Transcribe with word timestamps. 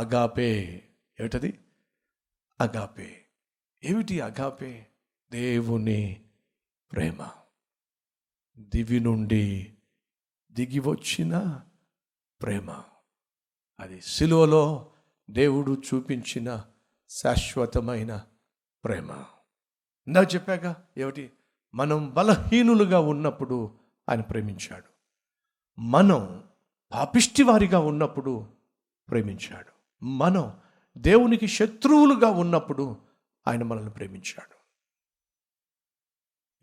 Agape. 0.00 0.88
ఏమిటది? 1.20 1.58
Agape. 2.60 3.24
ఏమిటి 3.84 4.20
agape? 4.20 4.86
దేవుని 5.32 6.24
ప్రేమ. 6.92 7.28
దివి 8.58 9.00
నుండి 9.00 9.74
దిగి 10.52 10.78
వచ్చిన 10.78 11.60
ప్రేమ. 12.42 12.82
అది 13.80 14.00
సిలువలో 14.00 14.92
దేవుడు 15.30 15.82
చూపించిన 15.94 16.64
శాశ్వతమైన 17.08 18.26
ప్రేమ. 18.84 19.24
ఇందాక 20.06 20.34
చెప్పాక 20.34 20.76
ఏమిటి? 20.98 21.30
మనం 21.74 22.10
బలహీనులుగా 22.10 23.00
ఉన్నప్పుడు 23.00 23.78
ఆయన 24.08 24.20
ప్రేమించాడు. 24.20 24.88
మనం 25.80 26.44
పాపిష్టి 26.92 27.42
వారిగా 27.42 27.78
ఉన్నప్పుడు 27.78 28.48
ప్రేమించాడు. 29.10 29.79
మనం 30.02 30.52
దేవునికి 30.98 31.46
శత్రువులుగా 31.46 32.30
ఉన్నప్పుడు 32.30 32.96
ఆయన 33.48 33.62
మనల్ని 33.62 33.90
ప్రేమించాడు. 33.90 34.60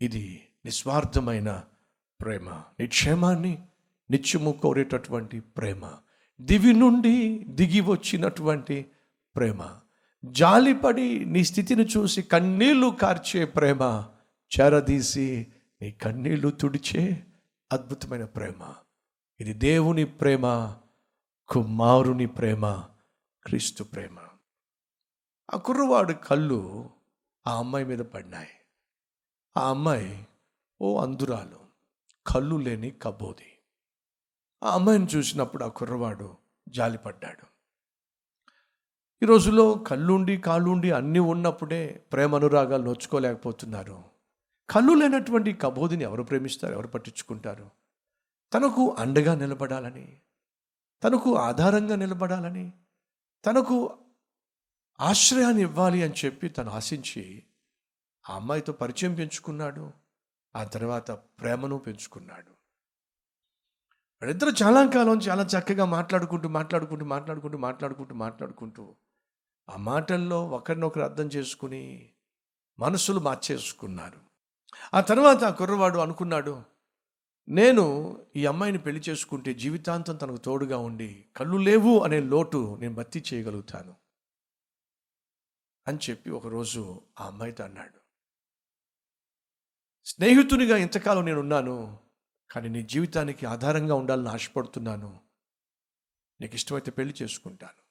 ఇది 0.04 0.48
నిస్వార్థమైన 0.64 1.64
ప్రేమ. 2.20 2.62
నిక్షేమాన్ని 2.80 3.62
నిత్యము 4.10 4.52
కోరేటటువంటి 4.52 5.40
ప్రేమ. 5.40 5.92
దివి 6.40 6.72
నుండి 6.72 7.44
దిగి 7.48 7.80
వచ్చినటువంటి 7.80 8.90
ప్రేమ. 9.36 9.78
జాలిపడి 10.24 11.24
నీ 11.24 11.44
స్థితిని 11.44 11.84
చూసి 11.84 12.22
కన్నీళ్ళు 12.22 12.96
కార్చే 13.02 13.44
ప్రేమ. 13.44 14.04
చేరదీసి 14.60 15.46
నీ 15.82 15.90
కన్నీళ్ళు 15.90 16.50
తుడిచే 16.50 17.26
అద్భుతమైన 17.72 18.24
ప్రేమ. 18.24 18.74
ఇది 19.40 19.52
దేవుని 19.52 20.04
ప్రేమ 20.04 20.74
కుమారుని 21.48 22.26
ప్రేమ. 22.26 22.84
క్రీస్తు 23.48 23.84
ప్రేమ. 23.84 24.18
ఆ 25.54 25.56
కుర్రవాడు 25.56 26.12
కళ్ళు 26.12 26.90
ఆ 27.46 27.58
అమ్మాయి 27.58 27.84
మీద 27.84 27.98
పడినాయి. 27.98 28.48
ఆ 29.56 29.70
అమ్మాయి 29.70 30.26
ఓ 30.82 31.00
అందురాలు 31.00 31.60
కళ్ళు 32.26 32.56
లేని 32.56 32.90
కబోది. 32.90 33.58
ఆ 34.62 34.74
అమ్మాయిని 34.74 35.06
చూసినప్పుడు 35.16 35.64
ఆ 35.64 35.68
కుర్రవాడు 35.68 36.36
జాలిపడ్డాడు. 36.68 37.46
ఈ 39.22 39.26
రోజులో 39.26 39.74
కళ్ళుండి 39.74 40.36
కాళ్ళుండి 40.36 40.90
అన్నీ 40.90 41.18
ఉన్నప్పుడే 41.18 42.04
ప్రేమ 42.12 42.34
అనురాగాలు 42.34 42.82
నోచుకోలేకపోతున్నారు 42.82 44.04
కళ్ళు 44.70 44.94
లేనటువంటి 44.94 45.52
కబోదిని 45.52 46.04
ఎవరు 46.04 46.22
ప్రేమిస్తారు? 46.22 46.74
ఎవరు 46.74 46.86
పట్టించుకుంటారు? 46.86 47.70
తనకు 48.54 48.94
అండగా 48.98 49.34
నిలబడాలని 49.34 50.20
తనకు 51.04 51.36
ఆధారంగా 51.36 51.96
నిలబడాలని 51.96 52.72
తనకు 53.44 53.98
ఆశ్రయాన్ని 55.00 55.62
ఇవ్వాలి 55.62 56.02
అని 56.02 56.14
చెప్పి 56.24 56.48
తను 56.48 56.70
ఆశించి 56.70 57.44
ఆ 58.30 58.34
అమ్మాయితో 58.34 58.72
పరిచయం 58.72 59.14
పెంచుకున్నాడు. 59.14 59.92
ఆ 60.56 60.64
తర్వాత 60.64 61.10
ప్రేమను 61.10 61.78
పెంచుకున్నాడు. 61.78 62.50
వాళ్ళిద్దరూ 64.22 64.50
చాలా 64.50 64.86
కాలం 64.86 65.18
చాలా 65.18 65.42
చక్కగా 65.42 65.84
మాట్లాడుకుంటూ 65.84 66.48
మాట్లాడుకుంటూ 66.48 67.04
మాట్లాడుకుంటూ 67.04 67.58
మాట్లాడుకుంటూ 67.58 68.14
మాట్లాడుకుంటూ 68.14 68.96
ఆ 69.70 69.76
మాటల్లో 69.76 70.48
ఒకరినొకరు 70.48 71.02
అర్థం 71.02 71.26
చేసుకుని 71.26 72.12
మనసులు 72.78 73.20
మార్చేసుకున్నారు. 73.20 74.20
ఆ 74.94 75.00
తర్వాత 75.00 75.44
ఆ 75.44 75.50
కుర్రవాడు 75.50 75.98
అనుకున్నాడు 75.98 76.62
నేను 77.50 78.16
ఈ 78.36 78.46
అమ్మాయిని 78.46 78.78
పెళ్ళి 78.78 79.02
చేసుకుంటే 79.08 79.54
జీవితాంతం 79.54 80.16
తనకు 80.16 80.36
తోడుగా 80.36 80.78
ఉండి 80.78 81.24
కళ్ళు 81.36 81.56
లేవు 81.56 82.00
అనే 82.00 82.20
లోటు 82.20 82.76
నేను 82.80 82.94
భర్తీ 82.94 83.22
చేయగలుగుతాను 83.34 83.96
అని 85.88 85.98
చెప్పి 86.10 86.30
ఒకరోజు 86.30 87.02
ఆ 87.20 87.26
అమ్మాయితో 87.26 87.64
అన్నాడు. 87.64 87.98
స్నేహితునిగా 90.04 90.76
ఇంతకాలం 90.76 91.24
నేను 91.24 91.40
ఉన్నాను 91.40 91.98
కానీ 92.50 92.68
నీ 92.68 92.82
జీవితానికి 92.82 93.46
ఆధారంగా 93.46 93.94
ఉండాలని 93.94 94.28
ఆశపడుతున్నాను. 94.28 95.20
నీకు 96.40 96.54
ఇష్టమైతే 96.54 96.90
పెళ్ళి 96.90 97.14
చేసుకుంటాను. 97.22 97.82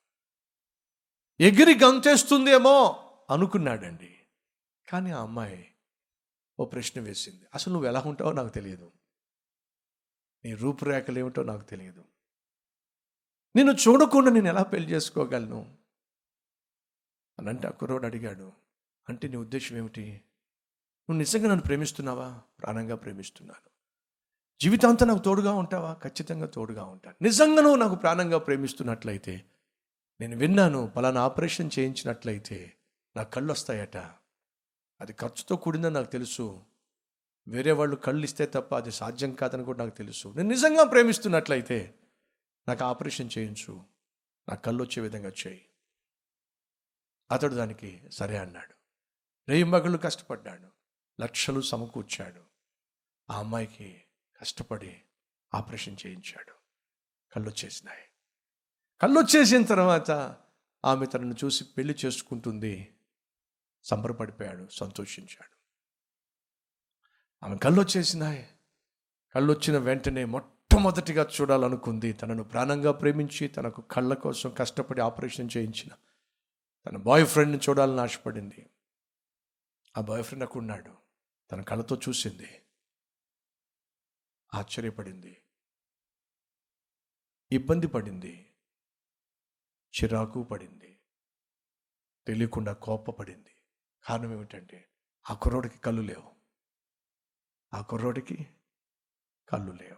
ఎగిరి 1.44 1.76
గంతేస్తుందేమో 1.76 3.04
అనుకున్నాడండి. 3.30 4.20
కానీ 4.92 5.12
ఆ 5.12 5.22
అమ్మాయి 5.22 5.72
ఓ 6.60 6.66
ప్రశ్న 6.66 7.02
వేసింది. 7.02 7.46
అసలు 7.54 7.74
నువ్వు 7.74 7.90
ఎలా 7.90 8.04
ఉంటావో 8.06 8.32
నాకు 8.32 8.50
తెలియదు. 8.50 8.92
నీ 10.48 10.54
రూపురేఖలు 10.54 11.20
ఏమిటో 11.20 11.44
నాకు 11.44 11.64
తెలియదు. 11.64 12.04
నిన్ను 13.56 13.74
చూడకుండా 13.74 14.32
నేను 14.32 14.48
ఎలా 14.48 14.64
పెళ్ళి 14.64 14.92
చేసుకోగలను? 14.92 15.78
అని 17.40 17.50
అంటే 17.50 17.68
ఆ 17.68 17.72
కుర్రోడు 17.72 18.06
అడిగాడు. 18.06 18.54
అంటే 19.10 19.28
నీ 19.28 19.36
ఉద్దేశం 19.36 19.78
ఏమిటి? 19.78 20.22
నువ్వు 21.10 21.18
నిజంగా 21.18 21.48
నన్ను 21.48 21.64
ప్రేమిస్తున్నావా? 21.64 22.42
ప్రాణంగా 22.60 22.96
ప్రేమిస్తున్నాను. 22.96 23.70
జీవితాంతం 24.62 25.08
నాకు 25.08 25.20
తోడుగా 25.20 25.52
ఉంటావా? 25.52 25.94
ఖచ్చితంగా 25.94 26.46
తోడుగా 26.46 26.84
ఉంటాను 26.84 27.16
నిజంగా 27.22 27.62
నువ్వు 27.62 27.76
నాకు 27.76 27.96
ప్రాణంగా 27.96 28.38
ప్రేమిస్తున్నట్లయితే 28.38 29.46
నేను 30.22 30.38
విన్నాను 30.38 30.88
పలానా 30.88 31.22
ఆపరేషన్ 31.22 31.70
చేయించినట్లయితే 31.80 32.74
నా 33.16 33.24
కళ్ళు 33.24 33.52
వస్తాయట. 33.52 33.98
అది 35.02 35.14
ఖర్చుతో 35.14 35.56
కూడిందని 35.56 35.94
నాకు 35.94 36.12
తెలుసు. 36.12 36.64
వేరే 37.48 37.72
వాళ్ళు 37.72 37.96
కళ్ళు 37.96 38.24
ఇస్తే 38.24 38.46
తప్ప 38.46 38.76
అది 38.76 38.92
సాధ్యం 38.92 39.36
కాదని 39.36 39.64
కూడా 39.64 39.86
నాకు 39.86 39.98
తెలుసు. 39.98 40.28
నేను 40.28 40.50
నిజంగా 40.50 40.84
ప్రేమిస్తున్నట్లయితే 40.84 42.00
నాకు 42.68 42.84
ఆపరేషన్ 42.84 43.30
చేయించు. 43.38 43.84
నా 44.50 44.56
కళ్ళు 44.56 44.84
వచ్చే 44.84 45.02
విధంగా 45.02 45.30
చేయి. 45.30 45.70
అతడు 47.32 47.56
దానికి 47.56 48.02
సరే 48.12 48.38
అన్నాడు. 48.38 48.74
రేయి 49.50 49.64
మగళ్ళు 49.64 49.98
కష్టపడ్డాడు. 49.98 50.68
లక్షలు 51.22 51.62
సమకూర్చాడు. 51.62 52.42
ఆ 53.30 53.40
అమ్మాయికి 53.40 54.04
కష్టపడి 54.42 55.02
ఆపరేషన్ 55.54 55.98
చేయించాడు. 56.06 56.54
కళ్ళు 57.36 57.50
వచ్చేసినాయి. 57.50 58.04
కళ్ళు 59.02 59.20
వచ్చేసిన 59.20 59.64
తర్వాత 59.64 60.12
ఆమె 60.86 61.06
తనను 61.06 61.36
చూసి 61.44 61.64
పెళ్ళి 61.64 61.96
చేసుకుంటుంది. 62.06 62.96
సంబరపడిపోయాడు 63.84 64.68
సంతోషించాడు. 64.72 65.57
ఆమె 67.44 67.58
కళ్ళు 67.58 67.82
వచ్చేసినాయి 67.82 68.50
కళ్ళు 69.36 69.54
వచ్చిన 69.54 69.78
వెంటనే 69.78 70.26
మొట్టమొదటిగా 70.26 71.28
చూడాలనుకుంది 71.42 72.14
తనను 72.14 72.44
ప్రాణంగా 72.44 72.92
ప్రేమించి 72.92 73.48
తనకు 73.48 73.82
కళ్ళ 73.82 74.14
కోసం 74.14 74.50
కష్టపడి 74.50 75.02
ఆపరేషన్ 75.02 75.50
చేయించిన. 75.58 75.96
తన 76.86 76.98
బాయ్ 76.98 77.26
ఫ్రెండ్ని 77.26 77.60
చూడాలని 77.70 78.02
ఆశపడింది. 78.02 78.70
ఆ 79.98 80.02
బాయ్ 80.02 80.24
ఫ్రెండ్ 80.24 80.44
అక్కడ 80.44 80.60
ఉన్నాడు. 80.60 80.98
తన 81.52 81.62
కళ్ళతో 81.62 81.96
చూసింది. 82.10 82.62
ఆశ్చర్యపడింది. 84.54 85.44
ఇబ్బంది 87.52 87.88
పడింది. 87.88 88.54
చిరాకు 89.88 90.44
పడింది. 90.44 91.00
తెలియకుండా 92.28 92.74
కోపపడింది. 92.74 93.56
కారణం 94.04 94.34
ఏమిటంటే 94.34 94.90
ఆ 95.30 95.34
కుర్రోడికి 95.34 95.80
కళ్ళు 95.80 96.02
లేవు. 96.02 96.37
ఆ 97.78 97.82
కుర్రోడికి 97.82 98.48
కళ్ళు 99.50 99.72
లేవు. 99.72 99.98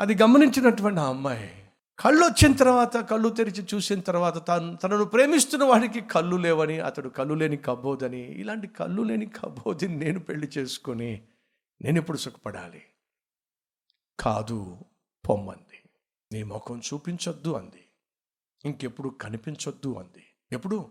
అది 0.00 0.14
గమనించినటువంటి 0.14 1.00
ఆ 1.00 1.08
అమ్మాయి 1.08 1.70
కళ్ళు 1.98 2.24
వచ్చిన 2.24 2.56
తర్వాత 2.56 2.96
కళ్ళు 2.96 3.28
తెరిచి 3.28 3.66
చూసిన 3.74 4.00
తర్వాత 4.00 4.48
తను 4.48 4.76
తనను 4.76 5.04
ప్రేమిస్తున్న 5.04 5.64
వాడికి 5.64 6.00
కళ్ళు 6.00 6.36
లేవని 6.36 6.80
అతడు 6.80 7.08
కళ్ళు 7.08 7.34
లేని 7.34 7.56
కబోదని 7.56 8.20
ఇలాంటి 8.20 8.66
కళ్ళు 8.66 9.02
లేని 9.02 9.26
కబోదిని 9.26 9.96
నేను 9.96 10.20
పెళ్ళి 10.20 10.48
చేసుకొని 10.58 11.28
నేను 11.82 11.98
ఎప్పుడు 11.98 12.18
సుఖపడాలి? 12.18 12.86
కాదు 14.20 14.78
పొమ్మంది. 15.28 15.82
నీ 16.32 16.42
ముఖం 16.42 16.78
చూపించొద్దు 16.78 17.52
అంది. 17.52 17.86
ఇంకెప్పుడు 18.64 19.08
కనిపించొద్దు 19.08 19.94
అంది. 19.94 20.26
ఎప్పుడు? 20.52 20.90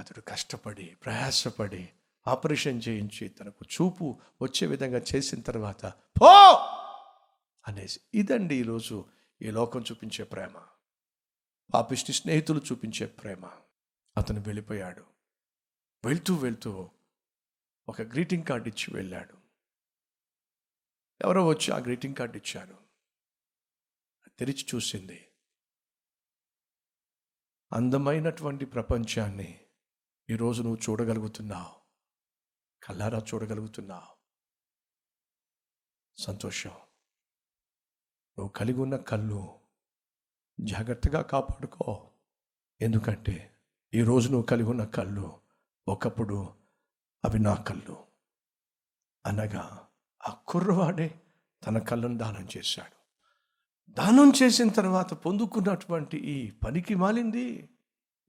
అతడు 0.00 0.20
కష్టపడి 0.20 0.96
ప్రయాసపడి 1.04 1.88
ఆపరేషన్ 2.26 2.82
చేయించి 2.88 3.28
తనకు 3.28 3.64
చూపు 3.64 4.20
వచ్చే 4.42 4.66
విధంగా 4.66 5.02
చేసిన 5.14 5.40
తర్వాత 5.40 5.86
పో! 6.20 6.54
అనేసి. 7.68 8.00
ఇదండి 8.14 8.54
ఈరోజు 8.54 9.04
ఈ 9.42 9.50
లోకం 9.50 9.80
చూపించే 9.80 10.24
ప్రేమ. 10.24 10.62
పాపిష్టి 11.74 12.12
స్నేహితులు 12.12 12.60
చూపించే 12.72 13.06
ప్రేమ. 13.06 13.46
అతను 14.16 14.40
వెళ్ళిపోయాడు. 14.40 15.04
వెళ్తూ 16.04 16.34
వెళ్తూ 16.34 16.90
ఒక 17.88 18.02
గ్రీటింగ్ 18.02 18.44
కార్డు 18.44 18.68
ఇచ్చి 18.68 18.94
వెళ్ళాడు. 18.94 19.34
ఎవరో 21.20 21.46
వచ్చి 21.46 21.72
ఆ 21.72 21.78
గ్రీటింగ్ 21.78 22.14
కార్డు 22.14 22.36
ఇచ్చారు. 22.36 22.76
తెరిచి 24.38 24.66
చూసింది. 24.74 25.26
అందమైనటువంటి 27.72 28.64
ప్రపంచాన్ని 28.64 29.60
ఈరోజు 30.30 30.62
నువ్వు 30.62 30.90
చూడగలుగుతున్నావు. 30.90 31.79
కల్లారా 32.82 33.18
చూడగలుగుతున్నావు. 33.18 34.20
సంతోషం. 36.18 36.70
నువ్వు 38.38 38.48
కలిగి 38.48 38.80
ఉన్న 38.80 38.96
కళ్ళు 38.96 39.60
జాగ్రత్తగా 40.60 41.22
కాపాడుకో. 41.22 42.10
ఎందుకంటే 42.80 43.56
ఈరోజు 43.94 44.28
నువ్వు 44.28 44.46
కలిగి 44.46 44.68
ఉన్న 44.68 44.84
కళ్ళు 44.84 45.40
ఒకప్పుడు 45.88 46.54
అవి 47.24 47.38
నా 47.38 47.54
కళ్ళు. 47.54 48.06
అనగా 49.26 49.88
ఆ 50.28 50.34
కుర్రవాడే 50.48 51.20
తన 51.66 51.78
కళ్ళను 51.78 52.18
దానం 52.18 52.48
చేశాడు. 52.56 53.00
దానం 53.92 54.32
చేసిన 54.42 54.68
తర్వాత 54.68 55.14
పొందుకున్నటువంటి 55.14 56.16
ఈ 56.16 56.50
పనికి 56.50 56.94
మాలింది. 56.94 57.70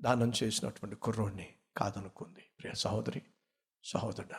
దానం 0.01 0.31
చేసినటువంటి 0.43 0.95
కుర్రోడిని 0.95 1.55
కాదనుకుంది. 1.77 2.45
ప్రియ 2.59 2.73
సహోదరి 2.73 3.21
సహోదరుడా 3.83 4.35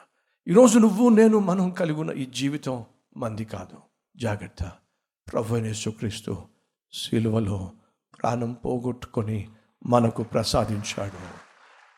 ఈరోజు 0.49 0.79
నువ్వు 0.79 1.09
నేను 1.09 1.39
మనం 1.39 1.71
కలిగి 1.71 2.01
ఉన్న 2.01 2.11
ఈ 2.11 2.27
జీవితం 2.27 2.85
మంది 3.17 3.45
కాదు. 3.45 3.79
జాగ్రత్త. 4.17 4.73
ప్రభు 5.33 5.55
అయిన 5.55 5.67
యేసుక్రీస్తు 5.67 6.47
శిలువలో 6.93 7.73
ప్రాణం 8.23 8.53
పోగొట్టుకొని 8.53 9.51
మనకు 9.87 10.23
ప్రసాదించాడు. 10.23 11.19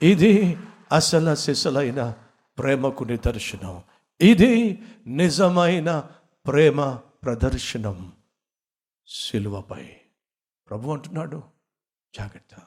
ఇది 0.04 0.56
అసల 0.92 1.34
సిసలైన 1.34 2.14
ప్రేమకు 2.58 3.04
నిదర్శనం. 3.04 3.82
ఇది 4.20 4.82
నిజమైన 5.06 6.10
ప్రేమ 6.46 6.94
ప్రదర్శనం 6.94 8.12
శిలువపై 9.06 9.86
ప్రభు 10.68 10.90
అంటున్నాడు 10.90 11.42
జాగ్రత్త. 12.16 12.62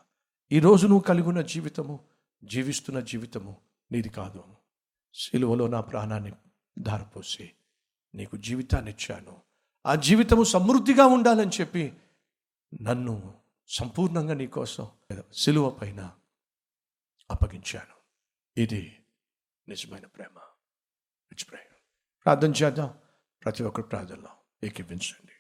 ఈరోజు 0.52 0.88
నువ్వు 0.88 1.04
కలిగి 1.04 1.28
ఉన్న 1.28 1.42
జీవితము 1.42 2.00
జీవిస్తున్న 2.44 3.00
జీవితము 3.00 3.58
నీది 3.92 4.10
కాదు. 4.10 4.57
శిలువలో 5.14 5.68
నా 5.68 5.82
ప్రాణాన్ని 5.82 6.34
ధారపోసి 6.80 7.52
నీకు 8.16 8.38
జీవితాన్ని 8.38 8.92
ఇచ్చాను. 8.92 9.42
ఆ 9.86 9.96
జీవితము 9.96 10.44
సమృద్ధిగా 10.44 11.06
ఉండాలని 11.06 11.52
చెప్పి 11.62 11.94
నన్ను 12.82 13.34
సంపూర్ణంగా 13.68 14.34
నీకోసం 14.34 14.88
సిలువ 15.34 15.70
పైన 15.70 16.12
అప్పగించాను. 17.32 17.98
ఇది 18.58 19.00
నిజమైన 19.68 20.06
ప్రేమ. 20.06 20.40
Let's 21.34 21.50
ప్రార్థన 22.26 22.52
చేద్దాం. 22.52 22.94
ప్రతి 23.44 23.64
ఒక్కరు 23.64 23.86
ప్రార్థనలో 23.86 24.30
ఏకీపించండి 24.64 25.32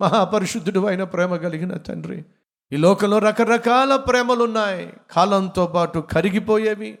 మహాపరిశుద్ధుడు 0.00 0.86
అయిన 0.86 1.04
ప్రేమ 1.04 1.36
కలిగిన 1.36 1.76
తండ్రి 1.76 2.24
ఈ 2.72 2.76
లోకంలో 2.76 3.18
రకరకాల 3.18 3.96
ప్రేమలు 3.96 4.44
ఉన్నాయి 4.44 4.92
కాలంతో 5.10 5.66
పాటు 5.66 5.98
కరిగిపోయేవి 5.98 6.98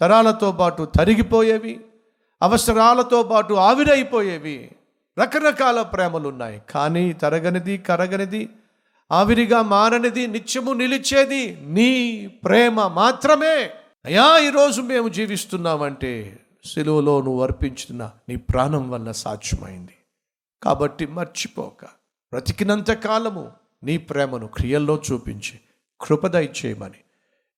తరాలతో 0.00 0.52
పాటు 0.52 0.84
తరిగిపోయేవి 0.84 1.80
అవసరాలతో 2.42 3.22
పాటు 3.22 3.54
ఆవిరైపోయేవి. 3.54 4.70
రకరకాల 5.22 5.82
ప్రేమలు 5.82 6.28
ఉన్నాయి 6.28 6.62
కానీ 6.70 7.12
తరగనిది 7.12 7.78
కరగనిది 7.78 8.48
ఆవిరిగా 9.12 9.62
మారనిది 9.62 10.26
నిత్యము 10.26 10.72
నిలిచేది 10.72 11.56
నీ 11.60 12.26
ప్రేమ 12.26 12.86
మాత్రమే. 12.86 13.70
అయా 14.04 14.38
ఈరోజు 14.38 14.80
మేము 14.80 15.08
జీవిస్తున్నామంటే 15.08 16.40
సెలువులో 16.64 17.20
నువ్వు 17.22 17.42
అర్పించిన 17.42 18.10
నీ 18.28 18.36
ప్రాణం 18.36 18.90
వల్ల 18.90 19.10
సాధ్యమైంది. 19.12 19.96
కాబట్టి 20.62 21.06
మర్చిపోక. 21.06 21.84
బ్రతికినంత 22.32 22.92
కాలము 22.92 23.52
నీ 23.84 23.96
ప్రేమను 23.96 24.46
క్రియల్లో 24.46 25.02
చూపించి 25.12 25.60
కృపదయ 26.00 26.44
చేయమని 26.44 26.98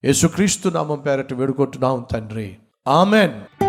యేసుక్రీస్తు 0.05 0.69
నామం 0.69 1.01
పేరట 1.01 1.33
వేడుకుంటున్నాం 1.33 2.07
తండ్రి. 2.13 2.57
ఆమెన్. 2.89 3.66